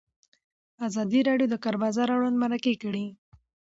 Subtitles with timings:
[0.87, 3.05] ازادي راډیو د د کار بازار اړوند مرکې کړي.